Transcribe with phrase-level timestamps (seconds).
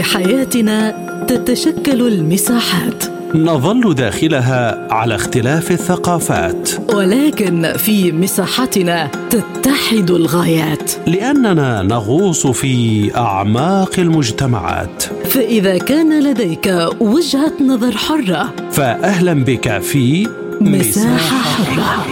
[0.00, 0.94] في حياتنا
[1.28, 3.04] تتشكل المساحات.
[3.34, 6.70] نظل داخلها على اختلاف الثقافات.
[6.94, 10.92] ولكن في مساحتنا تتحد الغايات.
[11.06, 15.02] لأننا نغوص في أعماق المجتمعات.
[15.02, 20.28] فإذا كان لديك وجهة نظر حرة فأهلا بك في
[20.60, 22.04] مساحة حرة.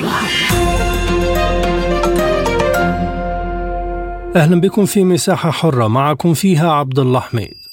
[4.36, 5.88] أهلا بكم في مساحة حرة.
[5.88, 7.67] معكم فيها عبد الله حميد.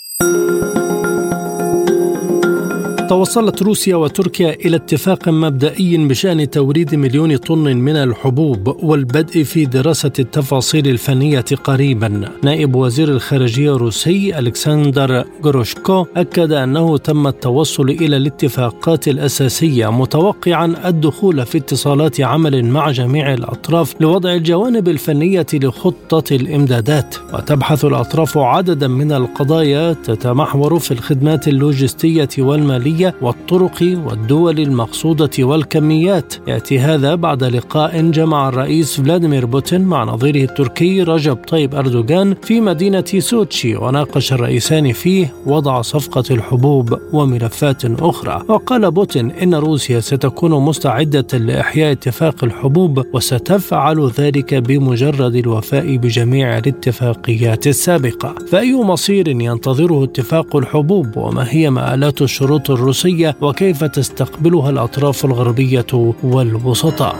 [3.09, 10.11] توصلت روسيا وتركيا إلى اتفاق مبدئي بشأن توريد مليون طن من الحبوب والبدء في دراسة
[10.19, 12.21] التفاصيل الفنية قريبا.
[12.43, 21.45] نائب وزير الخارجية الروسي ألكسندر غروشكو أكد أنه تم التوصل إلى الاتفاقات الأساسية متوقعا الدخول
[21.45, 27.15] في اتصالات عمل مع جميع الأطراف لوضع الجوانب الفنية لخطة الإمدادات.
[27.33, 32.94] وتبحث الأطراف عددا من القضايا تتمحور في الخدمات اللوجستية والمالية.
[32.95, 36.33] الإنسانية والطرق والدول المقصودة والكميات.
[36.47, 42.61] يأتي هذا بعد لقاء جمع الرئيس فلاديمير بوتين مع نظيره التركي رجب طيب أردوغان في
[42.61, 48.41] مدينة سوتشي وناقش الرئيسان فيه وضع صفقة الحبوب وملفات أخرى.
[48.47, 57.67] وقال بوتين إن روسيا ستكون مستعدة لإحياء اتفاق الحبوب وستفعل ذلك بمجرد الوفاء بجميع الاتفاقيات
[57.67, 58.35] السابقة.
[58.51, 66.13] فأي مصير ينتظره اتفاق الحبوب؟ وما هي مآلات الشروط الروسية الروسية وكيف تستقبلها الأطراف الغربية
[66.23, 67.15] والوسطاء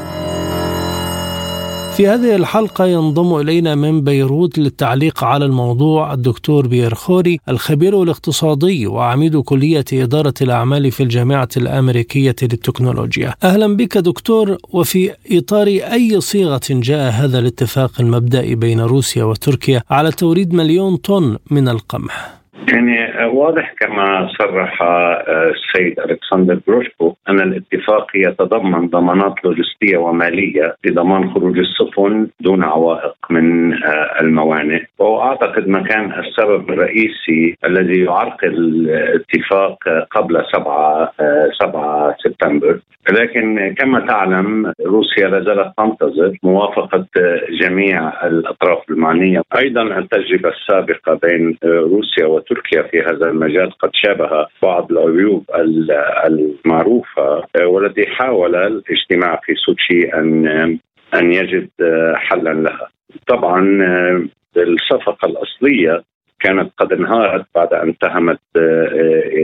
[1.97, 8.87] في هذه الحلقة ينضم إلينا من بيروت للتعليق على الموضوع الدكتور بيير خوري الخبير الاقتصادي
[8.87, 13.33] وعميد كلية إدارة الأعمال في الجامعة الأمريكية للتكنولوجيا.
[13.43, 20.11] أهلا بك دكتور وفي إطار أي صيغة جاء هذا الاتفاق المبدئي بين روسيا وتركيا على
[20.11, 28.07] توريد مليون طن من القمح؟ يعني واضح كما صرح آه، السيد ألكسندر بروشكو أن الاتفاق
[28.15, 34.83] يتضمن ضمانات لوجستية ومالية لضمان خروج السفن دون عوائق من آه، الموانئ.
[34.99, 39.77] وأعتقد ما كان السبب الرئيسي الذي يعرقل الاتفاق
[40.11, 41.11] قبل 7
[41.59, 42.79] 7 آه، سبتمبر.
[43.11, 47.05] لكن كما تعلم روسيا لا زالت تنتظر موافقة
[47.61, 49.41] جميع الأطراف المعنية.
[49.57, 55.45] أيضا التجربة السابقة بين روسيا وتركيا في هذا المجال قد شابه بعض العيوب
[56.25, 60.47] المعروفة والذي حاول الاجتماع في سوتشي ان
[61.15, 61.69] أن يجد
[62.15, 62.87] حلا لها.
[63.27, 63.61] طبعا
[64.57, 66.03] الصفقة الأصلية
[66.39, 68.39] كانت قد انهارت بعد أن اتهمت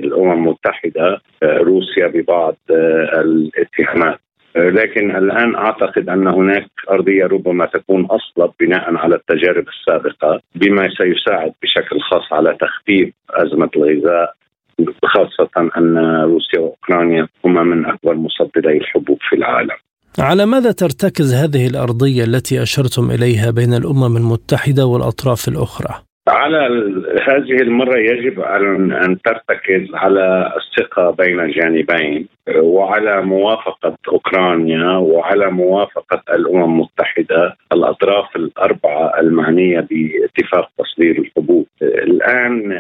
[0.03, 4.19] الأمم المتحدة روسيا ببعض الاتهامات
[4.55, 11.51] لكن الآن أعتقد أن هناك أرضية ربما تكون أصلب بناء على التجارب السابقة بما سيساعد
[11.63, 14.35] بشكل خاص على تخفيف أزمة الغذاء
[15.05, 19.77] خاصة أن روسيا وأوكرانيا هما من اكبر مصدري الحبوب في العالم.
[20.19, 26.57] على ماذا ترتكز هذه الأرضية التي أشرتم إليها بين الأمم المتحدة والأطراف الأخرى؟ على
[27.27, 36.81] هذه المرة يجب أن ترتكز على الثقة بين الجانبين وعلى موافقة أوكرانيا وعلى موافقة الأمم
[36.81, 41.67] المتحدة الأطراف الأربعة المعنية باتفاق تصدير الحبوب.
[41.81, 42.71] الآن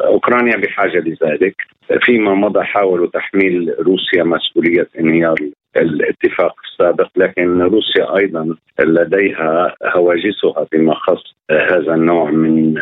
[0.00, 1.54] أوكرانيا بحاجة لذلك
[2.02, 5.36] فيما مضى حاولوا تحميل روسيا مسؤولية انهيار
[5.76, 12.74] الاتفاق السابق لكن روسيا أيضا لديها هواجسها بما خص هذا النوع من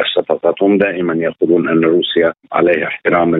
[0.00, 3.34] الصفقات هم دائما يقولون أن روسيا عليها احترام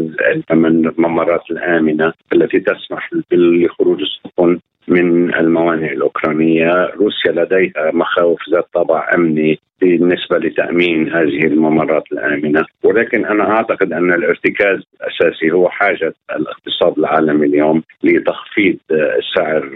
[0.50, 4.58] الممرات الآمنة التي تسمح لخروج السفن
[4.88, 13.24] من الموانئ الأوكرانية، روسيا لديها مخاوف ذات طابع أمني بالنسبة لتأمين هذه الممرات الآمنة، ولكن
[13.24, 18.76] أنا أعتقد أن الارتكاز الأساسي هو حاجة الاقتصاد العالمي اليوم لتخفيض
[19.36, 19.70] سعر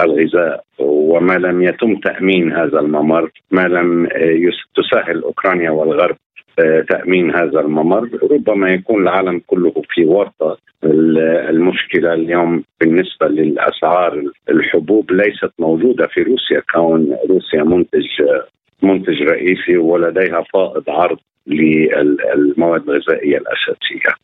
[0.00, 0.64] الغذاء.
[0.78, 4.08] وما لم يتم تأمين هذا الممر، ما لم
[4.76, 6.16] تسهل أوكرانيا والغرب
[6.88, 15.50] تأمين هذا الممر ربما يكون العالم كله في ورطة المشكلة اليوم بالنسبة للأسعار الحبوب ليست
[15.58, 18.06] موجودة في روسيا كون روسيا منتج
[18.82, 24.14] منتج رئيسي ولديها فائض عرض للمواد الغذائية الأساسية.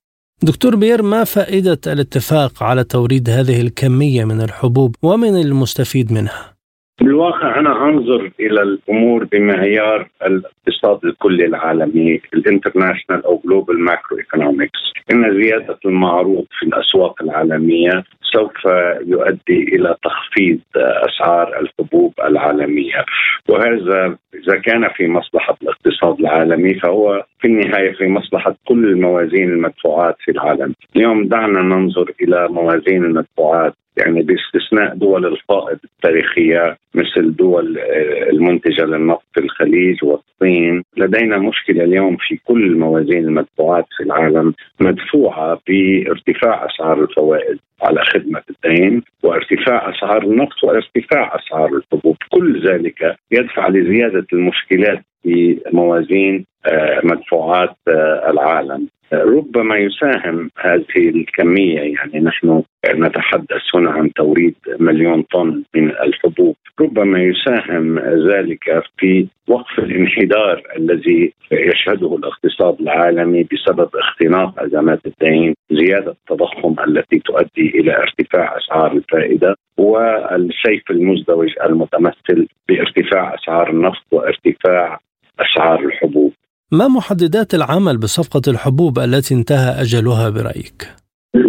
[0.43, 6.58] دكتور بير ما فائدة الاتفاق على توريد هذه الكمية من الحبوب ومن المستفيد منها؟
[7.01, 14.81] بالواقع أنا أنظر إلى الأمور بمعيار الاقتصاد الكلي العالمي ال international أو global macroeconomics
[15.13, 18.65] إن زيادة المعروض في الأسواق العالمية سوف
[19.07, 23.05] يؤدي إلى تخفيض أسعار الحبوب العالمية.
[23.49, 30.17] وهذا إذا كان في مصلحة الاقتصاد العالمي فهو في النهاية في مصلحة كل موازين المدفوعات
[30.25, 30.75] في العالم.
[30.97, 38.85] اليوم دعنا ننظر إلى موازين المدفوعات يعني باستثناء دول الفائض التاريخية مثل دول آه، المنتجة
[38.85, 46.67] للنفط في الخليج والصين، لدينا مشكلة اليوم في كل موازين المدفوعات في العالم مدفوعة بارتفاع
[46.67, 54.27] أسعار الفوائد على خدمة الدين وارتفاع أسعار النفط وارتفاع أسعار الحبوب، كل ذلك يدفع لزيادة
[54.33, 58.89] المشكلات في موازين آه، مدفوعات آه، العالم.
[59.13, 62.63] ربما يساهم هذه الكمية يعني نحن
[62.95, 71.33] نتحدث هنا عن توريد مليون طن من الحبوب ربما يساهم ذلك في وقف الانحدار الذي
[71.53, 79.57] يشهده الاقتصاد العالمي بسبب اختناق أزمات الدين، زيادة التضخم التي تؤدي إلى ارتفاع أسعار الفائدة
[79.77, 85.01] والسيف المزدوج المتمثل بارتفاع أسعار النفط وارتفاع
[85.41, 86.33] أسعار الحبوب.
[86.71, 90.95] ما محددات العمل بصفقة الحبوب التي انتهى أجلها برأيك؟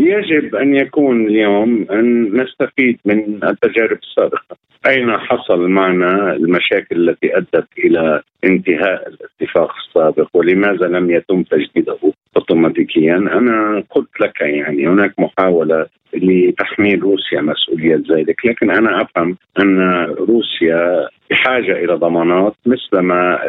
[0.09, 4.57] يجب أن يكون اليوم أن نستفيد من التجارب السابقة.
[4.88, 11.97] أين حصل معنا المشاكل التي أدت إلى انتهاء الاتفاق السابق؟ ولماذا لم يتم تجديده
[12.38, 20.03] اوتوماتيكيا؟ أنا قلت لك يعني هناك محاولة لتحميل روسيا مسؤولية ذلك لكن أنا أفهم أن
[20.06, 23.39] روسيا بحاجة إلى ضمانات مثلما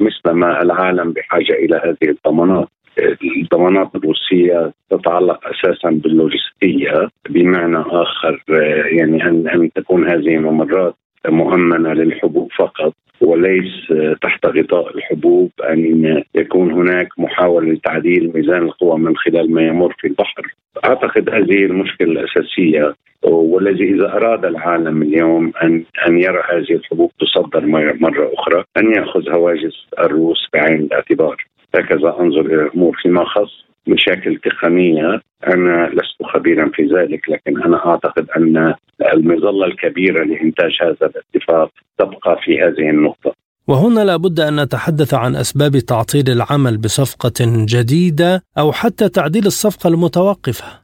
[0.00, 2.68] مثلما العالم بحاجة إلى هذه الضمانات.
[3.36, 8.42] الضمانات الروسية تتعلق أساسا باللوجستية بمعنى آخر
[8.92, 10.94] يعني أن أن تكون هذه الممرات
[11.28, 13.92] مؤمنة للحبوب فقط وليس
[14.22, 20.06] تحت غطاء الحبوب أن يكون هناك محاولة لتعديل ميزان القوى من خلال ما يمر في
[20.06, 20.54] البحر.
[20.84, 27.66] أعتقد هذه المشكلة الأساسية والذي إذا أراد العالم اليوم أن أن يرى هذه الحبوب تصدر
[28.00, 31.44] مرة أخرى أن يأخذ هواجس الروس بعين الاعتبار.
[31.74, 37.86] هكذا أنظر إلى الأمور فيما خص مشاكل تقنيه أنا لست خبيرا في ذلك لكن أنا
[37.86, 38.74] أعتقد أن
[39.14, 43.34] المظلة الكبيرة لإنتاج هذا الاتفاق تبقى في هذه النقطة.
[43.68, 50.80] وهنا لابد أن نتحدث عن أسباب تعطيل العمل بصفقة جديدة أو حتى تعديل الصفقة المتوقفة.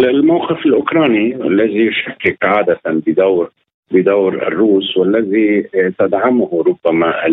[0.00, 3.50] الموقف الأوكراني الذي يشكك عادة بدور
[3.90, 5.62] بدور الروس والذي
[5.98, 7.26] تدعمه ربما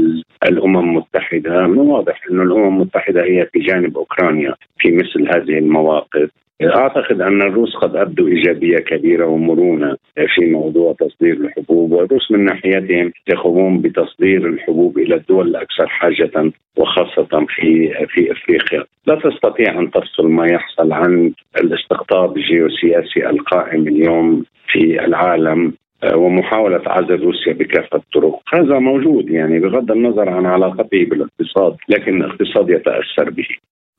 [0.49, 1.67] الأمم المتحدة.
[1.67, 6.29] من واضح أن الأمم المتحدة هي في جانب أوكرانيا في مثل هذه المواقف.
[6.63, 9.97] أعتقد أن الروس قد أبدوا إيجابية كبيرة ومرونة
[10.35, 17.45] في موضوع تصدير الحبوب والروس من ناحيتهم يقومون بتصدير الحبوب إلى الدول الأكثر حاجة وخاصة
[17.55, 25.05] في في إفريقيا، لا تستطيع أن تفصل ما يحصل عن الاستقطاب الجيوسياسي القائم اليوم في
[25.05, 25.73] العالم.
[26.15, 28.39] ومحاولة عزل روسيا بكافة الطرق.
[28.53, 33.47] هذا موجود يعني بغض النظر عن علاقته بالاقتصاد لكن الاقتصاد يتأثر به.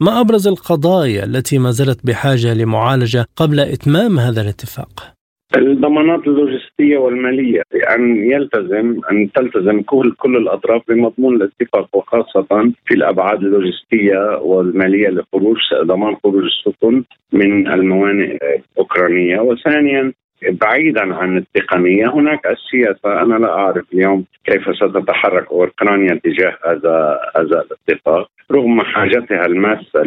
[0.03, 5.15] ما أبرز القضايا التي ما زالت بحاجة لمعالجة قبل إتمام هذا الاتفاق؟
[5.56, 7.62] الضمانات اللوجستية والمالية
[7.95, 15.59] أن يلتزم أن تلتزم كل كل الأطراف بمضمون الاتفاق وخاصة في الأبعاد اللوجستية والمالية لخروج
[15.83, 18.39] ضمان خروج السفن من الموانئ
[18.73, 19.41] الأوكرانية.
[19.41, 20.12] وثانيا
[20.43, 27.65] بعيدا عن التقنية هناك السياسة أنا لا أعرف اليوم كيف ستتحرك اوكرانيا تجاه هذا هذا
[27.89, 28.31] الاتفاق.
[28.52, 30.02] رغم حاجتها الماسة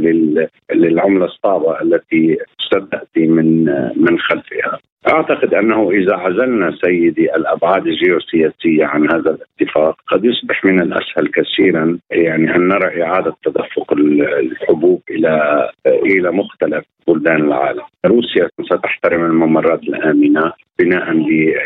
[0.74, 4.80] للعملة الصعبة التي ستأتي من من خلفها
[5.14, 12.00] أعتقد أنه إذا عزلنا سيدي الأبعاد الجيوسياسية عن هذا الاتفاق قد يصبح من الأسهل كثيرا
[12.12, 17.84] يعني أن نرى إعادة تدفق الحبوب إلى إلى مختلف بلدان العالم.
[18.06, 21.14] روسيا ستحترم الممرات الآمنة بناء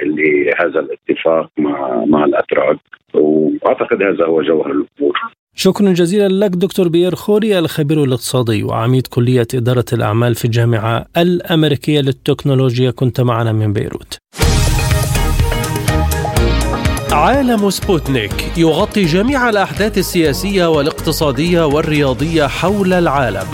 [0.04, 2.78] لهذا الاتفاق مع مع الأتراك
[3.14, 5.20] وأعتقد هذا هو جوهر الأمور.
[5.56, 12.02] شكرا جزيلا لك دكتور بيير خوري الخبير الاقتصادي وعميد كلية إدارة الأعمال في الجامعة الأمريكية
[12.02, 12.92] للتكنولوجيا.
[12.92, 14.18] كنت معنا من بيروت.
[17.12, 23.48] عالم سبوتنيك يغطي جميع الأحداث السياسية والاقتصادية والرياضية حول العالم.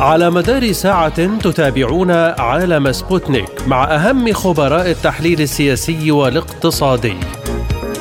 [0.00, 7.14] على مدار ساعة تتابعون عالم سبوتنيك مع أهم خبراء التحليل السياسي والاقتصادي.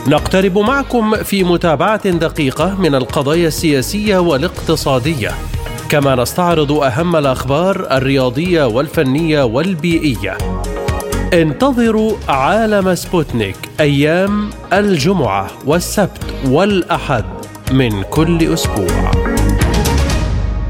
[0.08, 5.32] نقترب معكم في متابعة دقيقة من القضايا السياسية والاقتصادية.
[5.90, 10.38] كما نستعرض أهم الأخبار الرياضية والفنية والبيئية.
[11.34, 17.26] انتظروا عالم سبوتنيك أيام الجمعة والسبت والأحد
[17.72, 19.25] من كل أسبوع.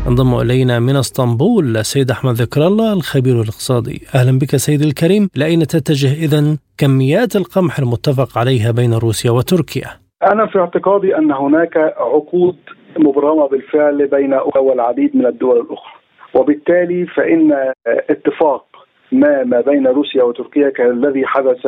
[0.07, 4.01] أنضم إلينا من إسطنبول السيد أحمد ذكر الله الخبير الاقتصادي.
[4.15, 5.29] أهلا بك سيد الكريم.
[5.35, 9.89] لأين تتجه اذا كميات القمح المتفق عليها بين روسيا وتركيا؟
[10.31, 12.55] أنا في اعتقادي أن هناك عقود
[12.97, 15.93] مبرمة بالفعل بين والعديد من الدول الأخرى.
[16.33, 18.65] وبالتالي فإن اتفاق
[19.11, 21.61] ما ما بين روسيا وتركيا كالذي حدث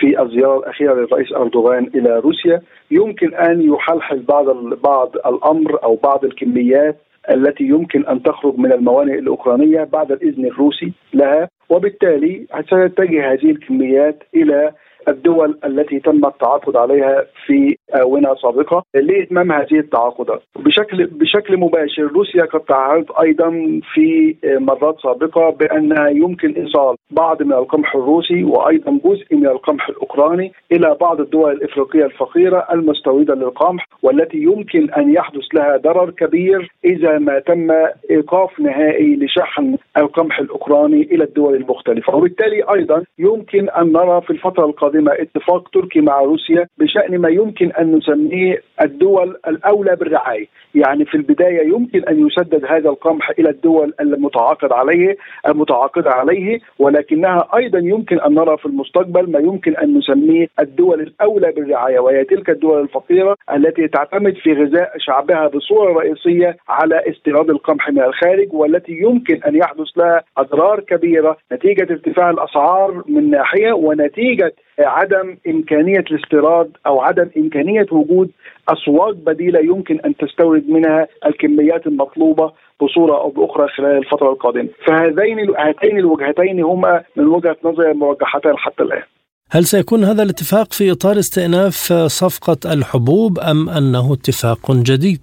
[0.00, 4.46] في الزيارة الأخيرة للرئيس أردوغان إلى روسيا يمكن أن يحلحل بعض
[4.84, 6.96] بعض الأمر أو بعض الكميات
[7.30, 14.22] التي يمكن أن تخرج من الموانئ الأوكرانية بعد الإذن الروسي لها وبالتالي ستتجه هذه الكميات
[14.34, 14.72] إلى
[15.08, 20.42] الدول التي تم التعاقد عليها في آونة سابقة لإتمام هذه التعاقدات.
[20.56, 27.52] بشكل بشكل مباشر روسيا قد تعهدت أيضا في مرات سابقة بأنها يمكن إيصال بعض من
[27.52, 34.38] القمح الروسي وأيضا جزء من القمح الأوكراني إلى بعض الدول الإفريقية الفقيرة المستوردة للقمح والتي
[34.38, 37.70] يمكن أن يحدث لها ضرر كبير إذا ما تم
[38.10, 42.16] إيقاف نهائي لشحن القمح الأوكراني إلى الدول المختلفة.
[42.16, 47.72] وبالتالي أيضا يمكن أن نرى في الفترة القادمة اتفاق تركي مع روسيا بشأن ما يمكن
[47.72, 50.46] أن نسميه الدول الأولى بالرعاية.
[50.74, 55.16] يعني في البداية يمكن أن يسدد هذا القمح إلى الدول المتعاقد عليه
[55.48, 61.52] المتعاقدة عليه ولكنها أيضا يمكن أن نرى في المستقبل ما يمكن أن نسميه الدول الأولى
[61.52, 67.90] بالرعاية وهي تلك الدول الفقيرة التي تعتمد في غذاء شعبها بصورة رئيسية على استيراد القمح
[67.90, 74.52] من الخارج والتي يمكن أن يحدث لها أضرار كبيرة نتيجة ارتفاع الأسعار من ناحية ونتيجة
[74.78, 78.30] عدم إمكانية الاستيراد أو عدم إمكانية وجود
[78.68, 84.68] أسواق بديلة يمكن أن تستورد منها الكميات المطلوبة بصورة أو بأخرى خلال الفترة القادمة.
[84.86, 89.02] فهذين هاتين الوجهتين هما من وجهة نظري المرجحتين حتى الآن.
[89.50, 95.20] هل سيكون هذا الاتفاق في إطار استئناف صفقة الحبوب أم أنه اتفاق جديد؟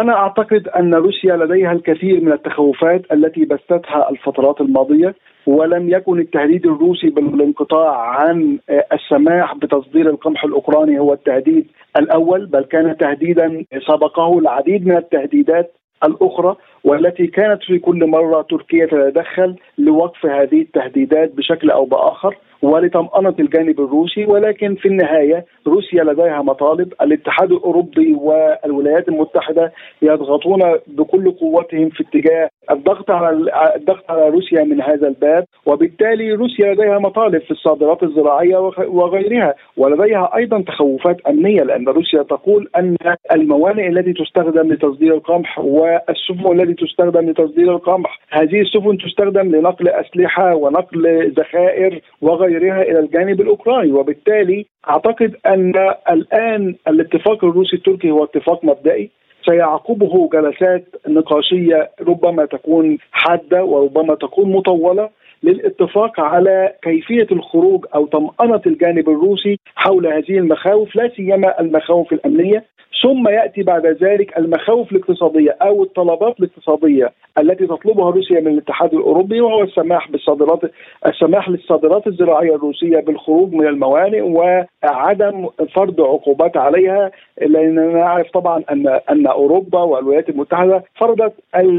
[0.00, 5.14] أنا أعتقد أن روسيا لديها الكثير من التخوفات التي بثتها الفترات الماضية.
[5.46, 8.58] ولم يكن التهديد الروسي بالانقطاع عن
[8.92, 15.72] السماح بتصدير القمح الأوكراني هو التهديد الأول بل كان تهديدا سبقه العديد من التهديدات
[16.04, 22.36] الأخرى والتي كانت في كل مرة تركيا تتدخل لوقف هذه التهديدات بشكل أو بآخر.
[22.64, 26.92] ولطمأنة الجانب الروسي ولكن في النهاية روسيا لديها مطالب.
[27.02, 33.30] الاتحاد الأوروبي والولايات المتحدة يضغطون بكل قوتهم في اتجاه الضغط على
[33.76, 38.56] الضغط على روسيا من هذا الباب وبالتالي روسيا لديها مطالب في الصادرات الزراعية
[38.88, 42.96] وغيرها ولديها أيضا تخوفات أمنية لأن روسيا تقول أن
[43.32, 50.54] الموانئ التي تستخدم لتصدير القمح والسفن التي تستخدم لتصدير القمح هذه السفن تستخدم لنقل أسلحة
[50.54, 52.53] ونقل ذخائر وغيرها.
[52.58, 53.92] غيرها إلى الجانب الأوكراني.
[53.92, 55.72] وبالتالي أعتقد أن
[56.10, 59.10] الآن الاتفاق الروسي التركي هو اتفاق مبدئي.
[59.48, 65.08] سيعقبه جلسات نقاشية ربما تكون حادة وربما تكون مطولة.
[65.44, 72.64] للاتفاق على كيفية الخروج أو طمأنة الجانب الروسي حول هذه المخاوف لا سيما المخاوف الأمنية.
[73.02, 79.40] ثم يأتي بعد ذلك المخاوف الاقتصادية أو الطلبات الاقتصادية التي تطلبها روسيا من الاتحاد الأوروبي
[79.40, 80.60] وهو السماح بالصادرات
[81.06, 87.10] السماح للصادرات الزراعية الروسية بالخروج من الموانئ وعدم فرض عقوبات عليها.
[87.40, 91.32] لاننا نعرف طبعا ان أن أوروبا والولايات المتحدة فرضت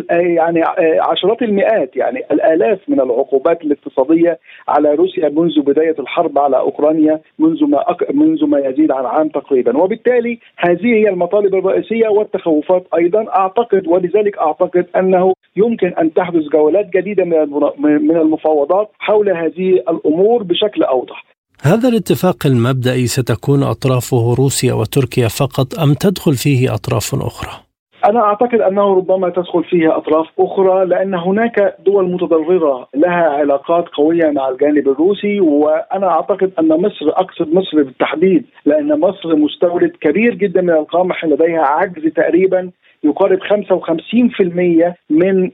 [0.09, 0.63] يعني
[0.99, 7.65] عشرات المئات يعني الآلاف من العقوبات الاقتصادية على روسيا منذ بداية الحرب على أوكرانيا منذ
[7.65, 8.15] ما أك...
[8.15, 14.37] منذ ما يزيد عن عام تقريبا وبالتالي هذه هي المطالب الرئيسية والتخوفات أيضا أعتقد ولذلك
[14.37, 17.35] أعتقد أنه يمكن أن تحدث جولات جديدة من
[17.79, 21.25] من المفاوضات حول هذه الأمور بشكل أوضح.
[21.61, 27.64] هذا الاتفاق المبدئي ستكون أطرافه روسيا وتركيا فقط أم تدخل فيه أطراف أخرى؟
[28.09, 34.29] أنا أعتقد أنه ربما تدخل فيها أطراف أخرى لأن هناك دول متضررة لها علاقات قوية
[34.31, 40.61] مع الجانب الروسي وأنا أعتقد أن مصر أقصد مصر بالتحديد لأن مصر مستورد كبير جدا
[40.61, 42.71] من القمح لديها عجز تقريبا
[43.05, 45.51] يقارب 55% من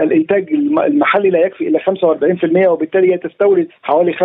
[0.00, 0.52] الإنتاج
[0.86, 4.18] المحلي لا يكفي إلا 45% وبالتالي هي تستورد حوالي 55%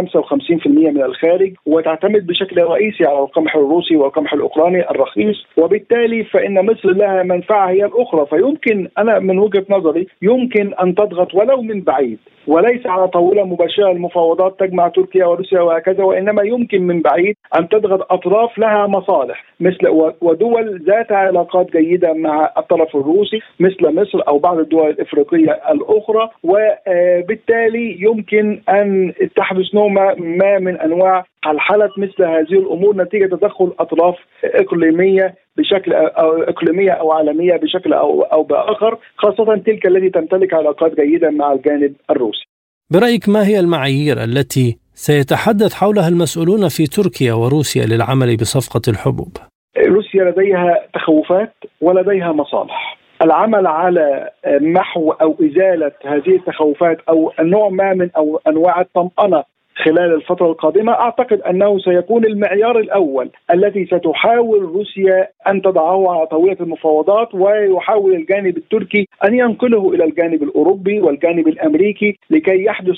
[0.68, 5.46] من الخارج وتعتمد بشكل رئيسي على القمح الروسي والقمح الأوكراني الرخيص.
[5.58, 8.26] وبالتالي فإن مصر لها منفعة هي الأخرى.
[8.26, 13.92] فيمكن أنا من وجهة نظري يمكن أن تضغط ولو من بعيد وليس على طاولة مباشرة
[13.92, 19.49] المفاوضات تجمع تركيا وروسيا وهكذا وإنما يمكن من بعيد أن تضغط أطراف لها مصالح.
[19.60, 19.88] مثل
[20.22, 27.98] ودول ذات علاقات جيدة مع الطرف الروسي مثل مصر أو بعض الدول الإفريقية الأخرى وبالتالي
[28.00, 35.36] يمكن أن تحدث نوع ما من أنواع حلحله مثل هذه الأمور نتيجة تدخل أطراف إقليمية
[35.58, 41.30] بشكل أو إقليمية أو عالمية بشكل أو أو بآخر خاصة تلك التي تمتلك علاقات جيدة
[41.30, 42.46] مع الجانب الروسي.
[42.92, 49.38] برأيك ما هي المعايير التي سيتحدث حولها المسؤولون في تركيا وروسيا للعمل بصفقة الحبوب؟
[49.78, 52.98] روسيا لديها تخوفات ولديها مصالح.
[53.22, 59.44] العمل على محو أو إزالة هذه التخوفات أو نوع ما من أو أنواع الطمأنة
[59.86, 66.58] خلال الفترة القادمة أعتقد أنه سيكون المعيار الأول الذي ستحاول روسيا أن تضعه على طاولة
[66.60, 72.96] المفاوضات ويحاول الجانب التركي أن ينقله إلى الجانب الأوروبي والجانب الأمريكي لكي يحدث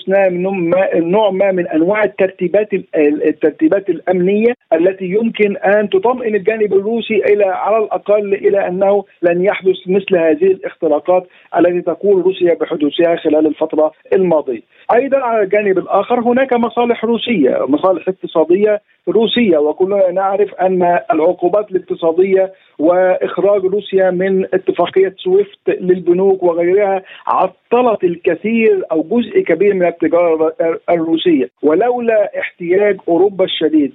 [0.96, 7.78] نوع ما من أنواع الترتيبات الترتيبات الأمنية التي يمكن أن تطمئن الجانب الروسي إلى على
[7.78, 14.62] الأقل إلى أنه لن يحدث مثل هذه الاختراقات التي تقول روسيا بحدوثها خلال الفترة الماضية.
[14.96, 22.52] أيضا على الجانب الآخر هناك مصالح روسية، مصالح اقتصادية روسية وكلنا نعرف أن العقوبات الاقتصادية
[22.80, 30.54] وإخراج روسيا من اتفاقية سويفت للبنوك وغيرها عطلت الكثير أو جزء كبير من التجارة
[30.90, 31.50] الروسية.
[31.64, 33.94] ولولا احتياج أوروبا الشديد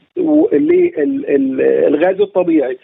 [0.52, 2.78] للغاز الطبيعي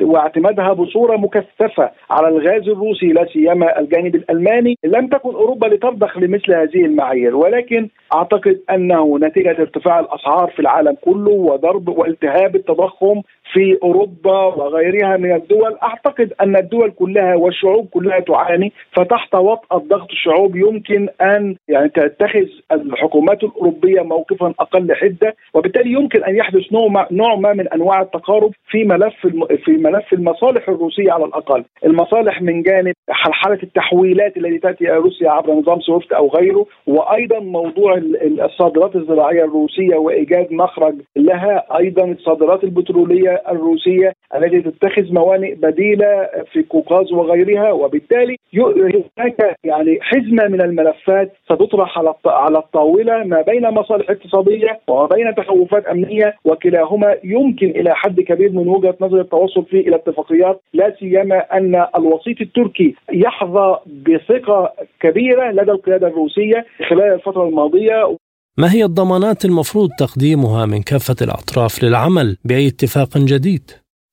[0.00, 6.54] واعتمادها بصورة مكثفة على الغاز الروسي لا سيما الجانب الألماني لم تكن أوروبا لترضخ لمثل
[6.54, 7.36] هذه المعايير.
[7.36, 11.30] ولكن أعتقد أنه نتيجة ارتفاع الأسعار في العالم كله
[11.68, 13.22] وضرب والتهاب التضخم
[13.52, 15.76] في أوروبا وغيرها من الدول.
[15.82, 22.46] أعتقد أن الدول كلها والشعوب كلها تعاني فتحت وطأة ضغط الشعوب يمكن أن يعني تتخذ
[22.72, 28.50] الحكومات الأوروبية موقفا أقل حدة وبالتالي يمكن أن يحدث نوع نوع ما من أنواع التقارب
[28.70, 29.26] في ملف
[29.64, 31.64] في ملف المصالح الروسية على الأقل.
[31.84, 37.38] المصالح من جانب حلحله التحويلات التي تأتي إلى روسيا عبر نظام سويفت أو غيره وأيضا
[37.38, 38.00] موضوع
[38.40, 46.64] الصادرات الزراعية الروسية وإيجاد مخرج لها أيضا الصادرات البترولية الروسية التي تتخذ موانئ بديلة في
[46.70, 54.10] قوقاز وغيرها وبالتالي هناك يعني حزمة من الملفات ستطرح على على الطاولة ما بين مصالح
[54.10, 57.14] اقتصادية وما بين تخوفات أمنية وكلاهما.
[57.24, 62.40] يمكن إلى حد كبير من وجهة نظر التوصل فيه إلى اتفاقيات لا سيما أن الوسيط
[62.40, 68.16] التركي يحظى بثقة كبيرة لدى القيادة الروسية خلال الفترة الماضية.
[68.58, 73.70] ما هي الضمانات المفروض تقديمها من كافة الأطراف للعمل بأي اتفاق جديد؟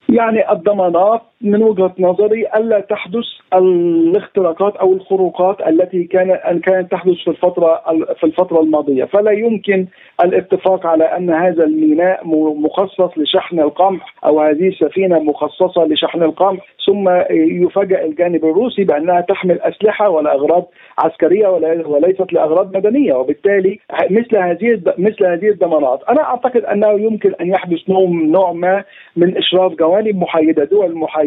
[0.10, 7.14] يعني الضمانات من وجهة نظري ألا تحدث الاختراقات أو الخروقات التي كان أن كانت تحدث
[7.14, 7.82] في الفترة
[8.20, 9.86] في الفترة الماضية، فلا يمكن
[10.24, 16.76] الاتفاق على أن هذا الميناء مخصص لشحن القمح أو هذه السفينه مخصصة لشحن القمح.
[16.86, 20.66] ثم يفاجأ الجانب الروسي بأنها تحمل أسلحة ولاغراض
[21.00, 21.48] عسكرية
[21.86, 23.14] وليست لأغراض مدنية.
[23.14, 28.84] وبالتالي مثل هذه مثل هذه الضمانات أنا أعتقد أنه يمكن أن يحدث نوع ما
[29.16, 31.25] من إشراف جوانب محايدة دول محايدة.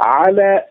[0.00, 0.64] على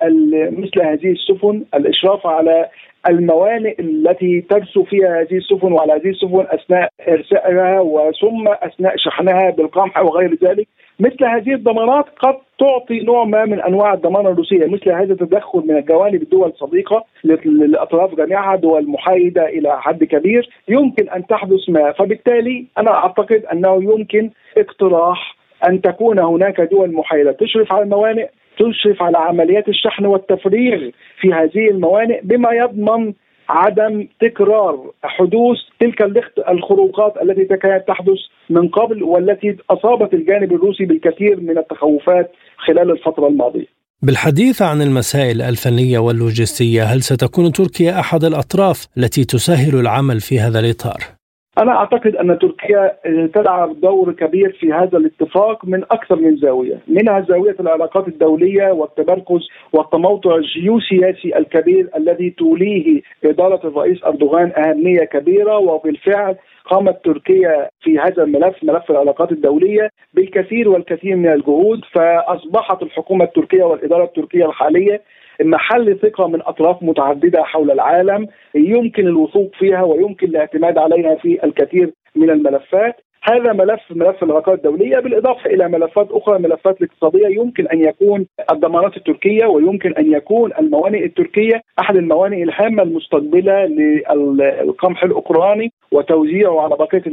[0.51, 2.69] مثل هذه السفن الإشراف على
[3.09, 9.97] الموانئ التي ترسو فيها هذه السفن وعلى هذه السفن أثناء إرسائها وثم أثناء شحنها بالقمح
[10.03, 10.67] وغير ذلك.
[10.99, 15.77] مثل هذه الضمانات قد تعطي نوع ما من أنواع الضمانه الروسية مثل هذا التدخل من
[15.77, 17.05] الجوانب الدول الصديقة
[17.45, 21.91] للأطراف جميعها دول محايدة إلى حد كبير يمكن أن تحدث ما.
[21.91, 25.35] فبالتالي أنا أعتقد أنه يمكن اقتراح
[25.69, 28.29] أن تكون هناك دول محايدة تشرف على الموانئ
[28.59, 30.89] تشرف على عمليات الشحن والتفريغ
[31.21, 33.13] في هذه الموانئ بما يضمن
[33.49, 36.01] عدم تكرار حدوث تلك
[36.49, 43.27] الخروقات التي كانت تحدث من قبل والتي أصابت الجانب الروسي بالكثير من التخوفات خلال الفترة
[43.27, 43.65] الماضية.
[44.01, 50.59] بالحديث عن المسائل الفنية واللوجستية، هل ستكون تركيا أحد الأطراف التي تسهل العمل في هذا
[50.59, 51.22] الإطار؟
[51.57, 52.97] أنا أعتقد أن تركيا
[53.33, 59.47] تلعب دور كبير في هذا الاتفاق من أكثر من زاوية منها زاوية العلاقات الدولية والتمركز
[59.73, 66.35] والتموضع الجيوسياسي الكبير الذي توليه إدارة الرئيس أردوغان أهمية كبيرة وبالفعل
[66.65, 73.63] قامت تركيا في هذا الملف ملف العلاقات الدولية بالكثير والكثير من الجهود فأصبحت الحكومة التركية
[73.63, 75.01] والإدارة التركية الحالية
[75.41, 81.91] محل ثقة من أطراف متعددة حول العالم يمكن الوثوق فيها ويمكن الاعتماد عليها في الكثير
[82.15, 82.95] من الملفات.
[83.31, 88.97] هذا ملف ملف العلاقات الدولية بالإضافة إلى ملفات أخرى ملفات الاقتصادية يمكن أن يكون الضمانات
[88.97, 97.03] التركية ويمكن أن يكون الموانئ التركية أحد الموانئ الهامة المستقبلة للقمح الأوكراني وتوزيعه على بقية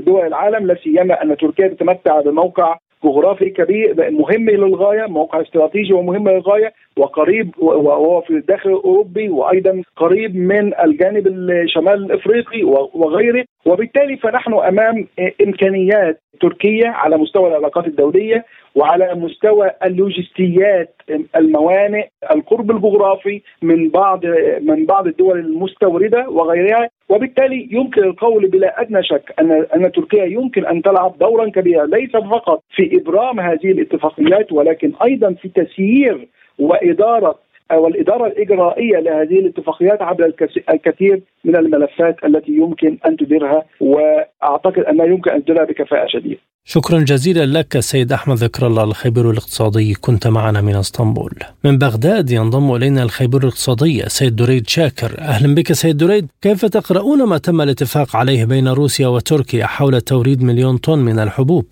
[0.00, 6.28] دول العالم لا سيما أن تركيا تتمتع بموقع جغرافي كبير مهم للغاية موقع استراتيجي ومهم
[6.28, 6.72] للغاية.
[6.96, 12.62] وقريب وهو في الداخل الاوروبي وأيضا قريب من الجانب الشمال الافريقي
[12.94, 13.44] وغيره.
[13.66, 15.06] وبالتالي فنحن أمام
[15.46, 20.94] إمكانيات تركية على مستوى العلاقات الدولية وعلى مستوى اللوجستيات
[21.36, 24.26] الموانئ القرب الجغرافي من بعض
[24.60, 26.88] من بعض الدول المستوردة وغيرها.
[27.08, 32.10] وبالتالي يمكن القول بلا أدنى شك ان أن تركيا يمكن أن تلعب دورا كبيرا ليس
[32.10, 36.28] فقط في إبرام هذه الاتفاقيات ولكن أيضا في تسيير
[36.60, 37.38] واداره
[37.72, 40.32] والإدارة الإجرائية لهذه الاتفاقيات عبر
[40.70, 46.40] الكثير من الملفات التي يمكن أن تديرها وأعتقد أنها يمكن أن تديرها بكفاءة شديدة.
[46.64, 49.94] شكرا جزيلا لك سيد أحمد ذكر الله الخبير الاقتصادي.
[49.94, 51.32] كنت معنا من إسطنبول.
[51.64, 55.18] من بغداد ينضم إلينا الخبير الاقتصادي سيد دريد شاكر.
[55.18, 56.28] أهلا بك سيد دريد.
[56.42, 61.64] كيف تقرؤون ما تم الاتفاق عليه بين روسيا وتركيا حول توريد مليون طن من الحبوب؟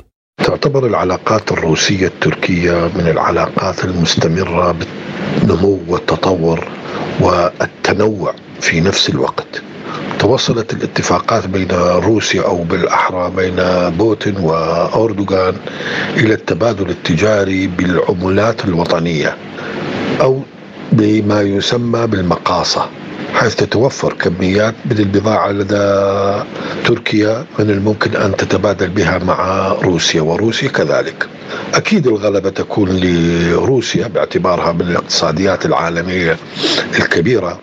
[0.44, 4.76] تعتبر العلاقات الروسية التركية من العلاقات المستمرة
[5.40, 6.64] بالنمو والتطور
[7.20, 9.62] والتنوع في نفس الوقت.
[10.18, 13.56] توصلت الاتفاقات بين روسيا أو بالأحرى بين
[13.98, 15.54] بوتين وأردوغان
[16.16, 19.36] إلى التبادل التجاري بالعملات الوطنية
[20.20, 20.40] أو
[20.92, 22.88] بما يسمى بالمقاصة.
[23.34, 26.44] حيث تتوفر كميات من البضاعة لدى
[26.84, 31.26] تركيا من الممكن أن تتبادل بها مع روسيا وروسيا كذلك.
[31.74, 36.36] أكيد الغلبة تكون لروسيا باعتبارها من الاقتصاديات العالمية
[36.98, 37.60] الكبيرة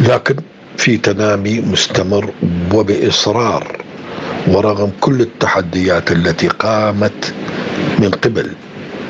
[0.00, 0.36] لكن
[0.76, 2.30] في تنامي مستمر
[2.74, 3.82] وبإصرار
[4.48, 7.34] ورغم كل التحديات التي قامت
[7.98, 8.52] من قبل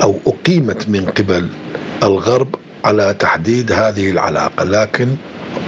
[0.03, 1.49] أو أقيمت من قبل
[2.03, 5.09] الغرب على تحديد هذه العلاقة لكن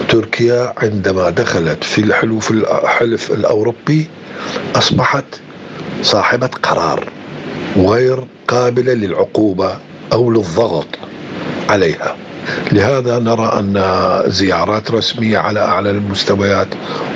[0.09, 4.07] تركيا عندما دخلت في الحلف الحلف الأوروبي
[4.77, 5.25] أصبحت
[6.03, 7.09] صاحبة قرار
[7.77, 9.77] غير قابلة للعقوبة
[10.13, 10.87] أو للضغط
[11.71, 12.17] عليها.
[12.73, 13.83] لهذا نرى أن
[14.27, 16.69] زيارات رسمية على أعلى المستويات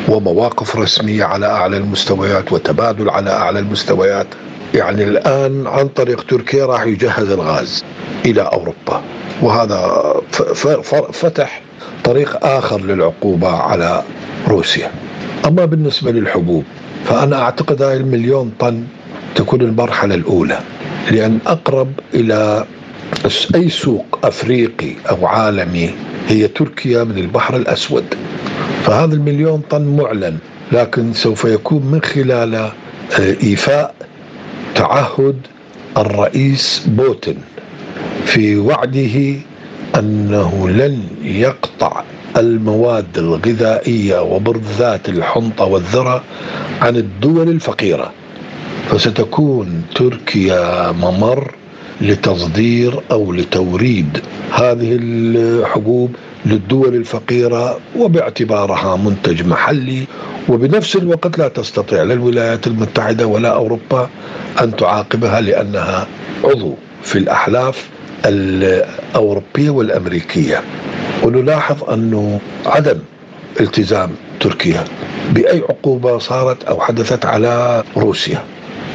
[0.09, 4.27] ومواقف رسمية على أعلى المستويات وتبادل على أعلى المستويات
[4.75, 7.85] يعني الآن عن طريق تركيا راح يجهز الغاز
[8.27, 9.03] إلى أوروبا.
[9.42, 10.14] وهذا
[11.12, 11.62] فتح
[12.05, 14.03] طريق آخر للعقوبة على
[14.48, 14.90] روسيا.
[15.46, 16.64] أما بالنسبة للحبوب
[17.05, 18.85] فأنا أعتقد هاي المليون طن
[19.35, 20.59] تكون المرحلة الأولى
[21.11, 22.64] لأن أقرب إلى
[23.55, 25.90] أي سوق أفريقي أو عالمي
[26.29, 28.05] هي تركيا من البحر الأسود.
[28.85, 30.38] فهذا المليون طن معلن
[30.72, 32.72] لكن سوف يكون من خلال آه،
[33.42, 33.94] إيفاء
[34.74, 35.37] تعهد
[35.96, 37.38] الرئيس بوتين.
[38.29, 39.41] في وعده
[39.99, 42.03] أنه لن يقطع
[42.37, 46.25] المواد الغذائية وبالذات الحنطة والذرة
[46.81, 48.12] عن الدول الفقيرة.
[48.91, 51.55] فستكون تركيا ممر
[52.01, 54.19] لتصدير أو لتوريد
[54.53, 60.05] هذه الحبوب للدول الفقيرة وباعتبارها منتج محلي.
[60.49, 64.09] وبنفس الوقت لا تستطيع لا الولايات المتحدة ولا أوروبا
[64.61, 66.07] أن تعاقبها لأنها
[66.45, 67.88] عضو في الأحلاف
[68.26, 70.62] الأوروبية والأمريكية.
[71.22, 72.98] ونلاحظ أنه عدم
[73.61, 74.85] التزام تركيا
[75.31, 78.42] بأي عقوبة صارت أو حدثت على روسيا.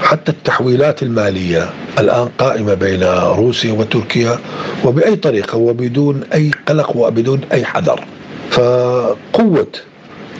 [0.02, 4.40] حتى التحويلات المالية الآن قائمة بين روسيا وتركيا
[4.86, 8.00] وبأي طريقة وبدون أي قلق وبدون أي حذر.
[8.52, 9.68] فقوة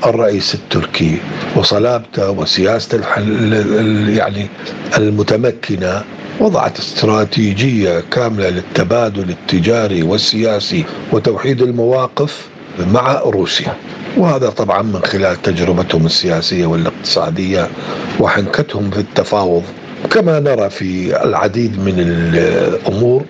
[0.06, 1.18] الرئيس التركي
[1.56, 3.00] وصلابته وسياسته
[4.10, 4.48] يعني
[4.98, 6.04] المتمكنة
[6.40, 12.48] وضعت استراتيجية كاملة للتبادل التجاري والسياسي وتوحيد المواقف
[12.80, 13.74] مع روسيا.
[14.18, 17.70] وهذا طبعا من خلال تجربتهم السياسية والاقتصادية
[18.20, 19.64] وحنكتهم في التفاوض.
[20.12, 23.26] كما نرى في العديد من الأمور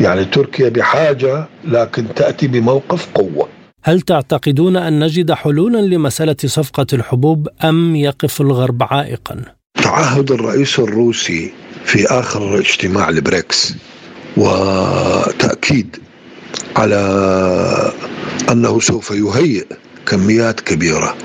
[0.00, 3.48] يعني تركيا بحاجة لكن تأتي بموقف قوة.
[3.84, 9.42] هل تعتقدون أن نجد حلولا لمسألة صفقة الحبوب أم يقف الغرب عائقا؟
[9.82, 11.52] تعهد الرئيس الروسي
[11.84, 13.74] في آخر اجتماع البريكس
[14.36, 15.96] وتأكيد
[16.76, 17.92] على
[18.50, 19.64] أنه سوف يهيئ
[20.06, 21.16] كميات كبيرة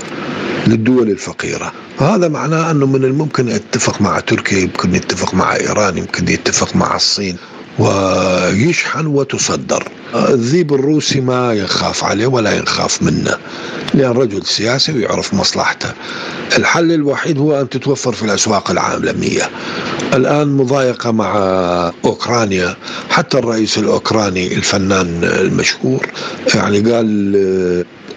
[0.68, 1.72] للدول الفقيرة.
[2.00, 6.96] هذا معناه أنه من الممكن يتفق مع تركيا يمكن يتفق مع إيران يمكن يتفق مع
[6.96, 7.38] الصين.
[7.80, 9.88] ويشحن وتصدر.
[10.16, 13.38] الذيب الروسي ما يخاف عليه ولا يخاف منه
[13.94, 15.90] لأن رجل سياسي ويعرف مصلحته.
[16.58, 19.50] الحل الوحيد هو أن تتوفر في الأسواق العالمية
[20.14, 21.36] الآن مضايقة مع
[22.06, 22.76] أوكرانيا.
[23.10, 26.08] حتى الرئيس الأوكراني الفنان المشهور
[26.56, 27.08] يعني قال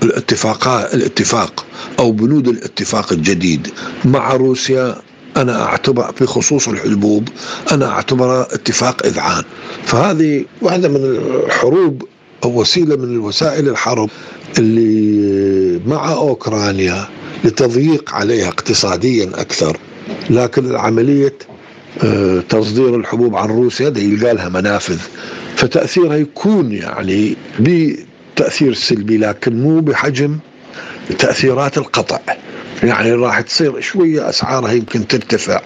[0.03, 1.67] الاتفاق الاتفاق
[1.99, 3.69] أو بنود الاتفاق الجديد
[4.05, 4.97] مع روسيا
[5.37, 7.29] أنا أعتبر في خصوص الحبوب
[7.73, 9.45] أنا أعتبرها اتفاق إذعان.
[9.85, 10.97] فهذه واحدة من
[11.47, 12.05] الحروب
[12.45, 14.11] أو وسيلة من الوسائل الحرب
[14.59, 17.09] اللي مع أوكرانيا
[17.45, 19.77] لتضييق عليها اقتصاديا أكثر.
[20.31, 21.35] لكن العملية
[22.05, 24.99] آه، تصدير الحبوب عن روسيا يلقى لها منافذ.
[25.57, 30.39] فتأثيرها يكون يعني بتأثير سلبي لكن مو بحجم
[31.19, 32.19] تأثيرات القطع.
[32.83, 35.61] يعني راح تصير شوية أسعارها يمكن ترتفع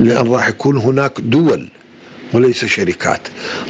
[0.00, 1.68] لأن راح يكون هناك دول
[2.32, 3.20] وليس شركات.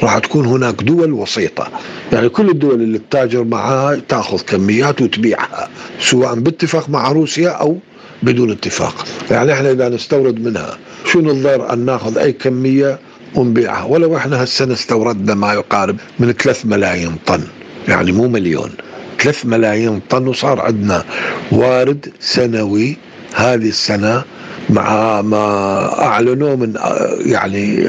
[0.02, 1.68] راح تكون هناك دول وسيطة.
[2.12, 5.68] يعني كل الدول اللي تتاجر معها تأخذ كميات وتبيعها
[6.00, 7.78] سواء باتفاق مع روسيا أو
[8.22, 9.06] بدون اتفاق.
[9.30, 10.78] يعني إحنا إذا نستورد منها
[11.12, 12.98] شنو الضير أن نأخذ أي كمية
[13.34, 17.42] ونبيعها؟ ولو إحنا هالسنة استوردنا ما يقارب من 3 ملايين طن
[17.88, 18.70] يعني مو مليون.
[19.18, 21.04] 3 ملايين طن وصار عندنا.
[21.52, 22.96] وارد سنوي
[23.34, 24.22] هذه السنة
[24.70, 26.74] مع ما أعلنوه من
[27.20, 27.88] يعني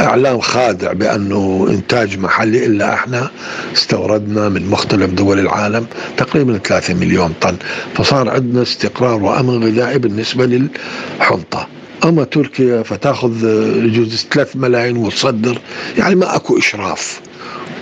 [0.00, 3.30] إعلان خادع بأنه إنتاج محلي إلا إحنا
[3.74, 7.56] استوردنا من مختلف دول العالم تقريبا 3 مليون طن.
[7.94, 11.66] فصار عندنا استقرار وأمن غذائي بالنسبة للحنطة.
[12.04, 13.44] أما تركيا فتأخذ
[13.84, 15.58] يجوز 3 ملايين وتصدر.
[15.98, 17.20] يعني ما أكو إشراف.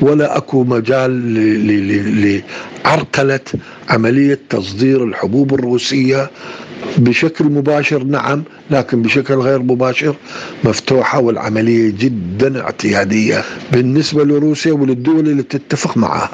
[0.03, 2.43] ولا أكو مجال
[2.85, 3.41] لعرقلة
[3.89, 6.31] عملية تصدير الحبوب الروسية
[6.99, 10.17] بشكل مباشر نعم لكن بشكل غير مباشر
[10.65, 16.31] مفتوحة والعملية جدا اعتيادية بالنسبة لروسيا وللدول اللي تتفق معها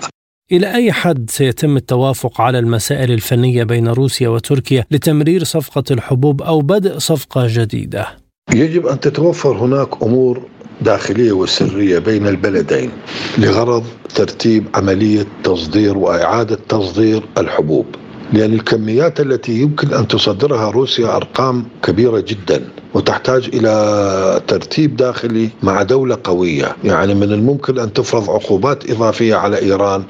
[0.52, 6.60] إلى أي حد سيتم التوافق على المسائل الفنية بين روسيا وتركيا لتمرير صفقة الحبوب أو
[6.60, 8.08] بدء صفقة جديدة؟
[8.54, 10.42] يجب أن تتوفر هناك أمور
[10.80, 12.90] داخلية وسرية بين البلدين
[13.38, 13.84] لغرض
[14.14, 17.86] ترتيب عملية تصدير وإعادة تصدير الحبوب.
[18.32, 25.82] لأن الكميات التي يمكن أن تصدرها روسيا أرقام كبيرة جدا وتحتاج إلى ترتيب داخلي مع
[25.82, 26.76] دولة قوية.
[26.84, 30.04] يعني من الممكن أن تفرض عقوبات إضافية على إيران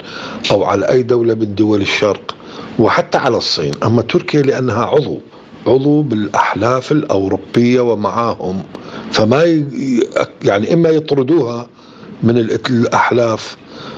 [0.51, 2.35] أو على أي دولة من دول الشرق
[2.79, 3.71] وحتى على الصين.
[3.83, 5.21] أما تركيا لأنها عضو
[5.67, 8.63] عضو بالأحلاف الأوروبية ومعاهم.
[9.11, 9.63] فما
[10.43, 11.67] يعني إما يطردوها
[12.23, 13.57] من الأحلاف.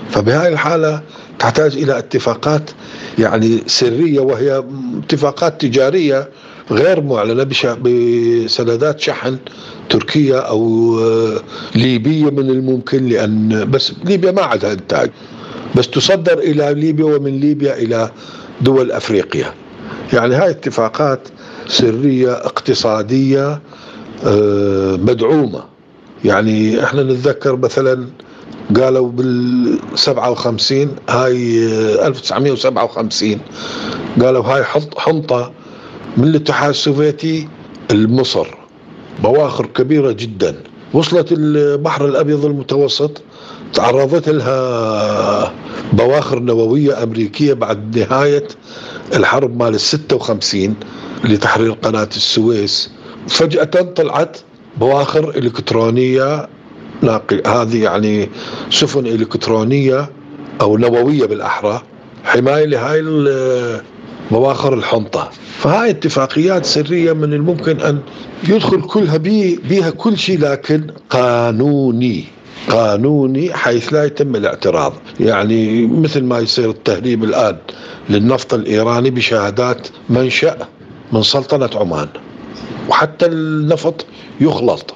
[0.09, 1.01] فبهذه الحالة
[1.39, 2.71] تحتاج إلى اتفاقات
[3.19, 4.63] يعني سرية وهي
[5.03, 6.29] اتفاقات تجارية
[6.71, 7.43] غير معلنة
[7.83, 9.37] بسندات شحن
[9.89, 10.99] تركيا أو
[11.75, 15.11] ليبية من الممكن لأن بس ليبيا ما عندها إنتاج.
[15.75, 18.11] بس تصدر إلى ليبيا ومن ليبيا إلى
[18.61, 19.53] دول أفريقيا.
[20.13, 21.19] يعني هاي اتفاقات
[21.69, 23.61] سرية اقتصادية
[24.25, 25.63] آه، مدعومة.
[26.25, 28.07] يعني إحنا نتذكر مثلا
[28.75, 31.65] قالوا بال 57 هاي
[32.07, 34.63] 1957 آه، قالوا هاي
[34.97, 35.51] حنطة
[36.17, 37.47] من الاتحاد السوفيتي
[37.91, 38.47] لمصر
[39.23, 40.55] بواخر كبيرة جدا.
[40.93, 43.21] وصلت البحر الأبيض المتوسط
[43.73, 45.53] تعرضت لها
[45.93, 48.47] بواخر نووية أمريكية بعد نهاية
[49.15, 50.75] الحرب مال ال 56
[51.23, 52.91] لتحرير قناة السويس.
[53.27, 54.37] فجأة طلعت
[54.77, 56.47] بواخر إلكترونية
[57.01, 58.29] ناقل هذه يعني
[58.69, 60.09] سفن إلكترونية
[60.61, 61.81] أو نووية بالأحرى
[62.23, 63.01] حماية لهاي
[64.31, 65.29] بواخر الحنطة.
[65.59, 67.99] فهاي اتفاقيات سرية من الممكن أن
[68.47, 72.23] يدخل كلها بي بيها كل شيء لكن قانوني
[72.69, 74.93] قانوني حيث لا يتم الاعتراض.
[75.19, 77.57] يعني مثل ما يصير التهريب الآن
[78.09, 80.57] للنفط الإيراني بشهادات منشأ
[81.11, 82.07] من سلطنة عمان.
[82.89, 84.05] وحتى النفط
[84.41, 84.95] يخلط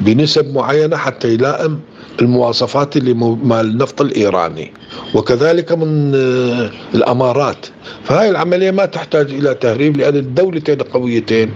[0.00, 1.80] بنسب معينة حتى يلائم
[2.22, 4.72] المواصفات اللي مال النفط الإيراني.
[5.14, 7.66] وكذلك من آه، الأمارات.
[8.04, 11.50] فهاي العملية ما تحتاج إلى تهريب لأن الدولتين قويتين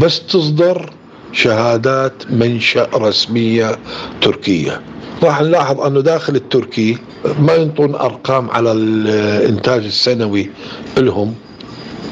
[0.00, 0.90] بس تصدر
[1.32, 3.78] شهادات منشأ رسمية
[4.20, 4.80] تركية.
[5.22, 6.98] راح نلاحظ أنه داخل التركي
[7.40, 10.50] ما ينطون أرقام على الإنتاج السنوي
[10.98, 11.34] لهم.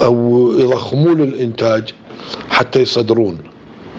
[0.02, 1.94] أو يضخمون الإنتاج
[2.48, 3.38] حتى يصدرون.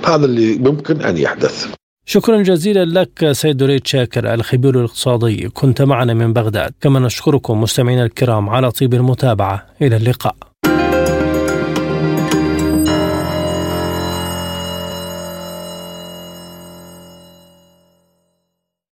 [0.06, 1.68] هذا اللي ممكن أن يحدث.
[2.06, 5.50] شكرا جزيلا لك سيد ريد شاكر الخبير الاقتصادي.
[5.50, 6.74] كنت معنا من بغداد.
[6.82, 9.66] كما نشكركم مستمعينا الكرام على طيب المتابعة.
[9.82, 10.36] إلى اللقاء.